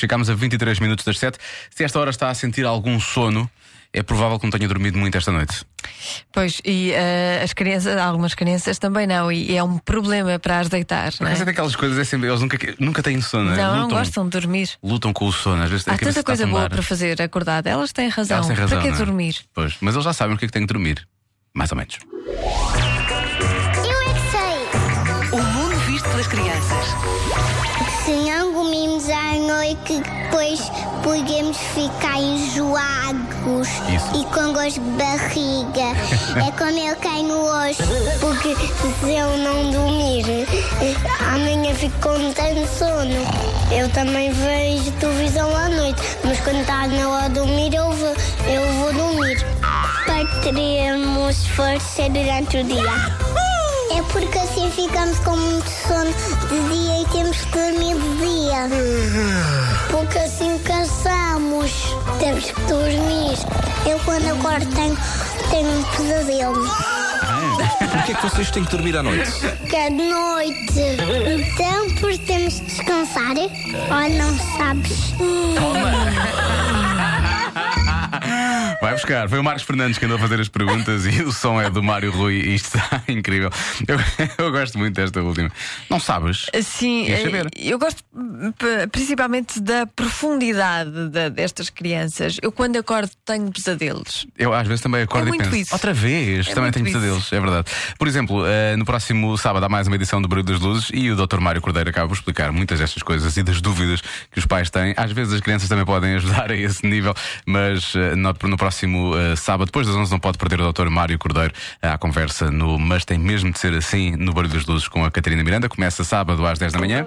[0.00, 1.36] Chegamos a 23 minutos das 7.
[1.68, 3.50] Se esta hora está a sentir algum sono,
[3.92, 5.62] é provável que não tenha dormido muito esta noite.
[6.32, 10.70] Pois, e eh, as crianças, algumas crianças também não, e é um problema para as
[10.70, 11.30] deitar, não é?
[11.32, 14.24] Mas é daquelas coisas, é sempre, eles nunca, nunca têm sono, Não, não lutam, gostam
[14.24, 14.70] de dormir.
[14.82, 15.62] lutam com o sono.
[15.62, 17.68] Às vezes a Há tanta coisa boa para fazer acordada.
[17.68, 18.38] Elas têm razão.
[18.38, 19.04] Elas têm razão, para que não é?
[19.04, 19.36] dormir?
[19.52, 21.06] Pois, mas eles já sabem o que é que têm que dormir.
[21.52, 21.98] Mais ou menos.
[22.16, 22.32] Eu
[24.00, 25.38] é que sei.
[25.38, 26.86] O mundo visto pelas crianças.
[28.06, 28.50] Se não
[29.70, 30.60] noite, que depois
[31.02, 34.20] podemos ficar enjoados Isso.
[34.20, 35.96] e com gosto de barriga.
[36.46, 37.78] é como eu caio hoje.
[38.20, 40.46] Porque se eu não dormir,
[41.32, 43.10] amanhã fico com tanto sono.
[43.72, 48.14] Eu também vejo televisão à noite, mas quando está na hora de dormir, eu vou,
[48.46, 49.44] eu vou dormir.
[50.06, 53.30] Para termos força durante o dia.
[53.92, 56.12] É porque assim ficamos com muito sono
[56.48, 58.79] de dia e temos que dormir de dia.
[61.70, 62.18] Porque cansamos.
[62.18, 63.38] Temos que dormir.
[63.86, 64.96] Eu quando acordo tenho,
[65.50, 66.68] tenho um pesadelo.
[67.92, 69.30] Porquê é que vocês têm que dormir à noite?
[69.70, 70.80] Cada noite.
[71.38, 73.36] Então, porque temos de descansar.
[73.36, 75.14] Ou não sabes?
[75.72, 77.19] Vai
[79.00, 79.28] buscar.
[79.28, 81.82] Foi o Marcos Fernandes que andou a fazer as perguntas e o som é do
[81.82, 83.50] Mário Rui e isto está incrível.
[83.88, 83.98] Eu,
[84.44, 85.50] eu gosto muito desta última.
[85.88, 86.46] Não sabes?
[86.62, 88.02] Sim, eh, eu gosto
[88.92, 92.36] principalmente da profundidade da- destas crianças.
[92.42, 94.26] Eu, quando acordo, tenho pesadelos.
[94.38, 95.56] Eu às vezes também acordo É e muito penso.
[95.56, 95.74] isso.
[95.74, 96.94] Outra vez, É também tenho isso.
[96.98, 97.66] pesadelos, é verdade.
[97.98, 101.10] Por exemplo, eh, no próximo sábado há mais uma edição do Barulho das Luzes e
[101.10, 101.40] o Dr.
[101.40, 104.94] Mário Cordeiro acaba por explicar muitas destas coisas e das dúvidas que os pais têm.
[104.96, 107.14] Às vezes as crianças também podem ajudar a esse nível,
[107.46, 108.56] mas eh, no, no
[108.90, 110.88] próximo eh, sábado, depois das 11, não pode perder o Dr.
[110.88, 114.88] Mário Cordeiro à conversa no Mas tem mesmo de ser assim no Barulho das Luzes
[114.88, 115.68] com a Catarina Miranda.
[115.68, 117.06] Começa sábado às 10 da manhã.